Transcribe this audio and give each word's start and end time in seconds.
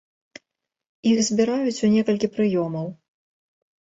Іх 1.11 1.21
збіраюць 1.29 1.83
у 1.89 1.93
некалькі 1.99 2.27
прыёмаў. 2.39 2.87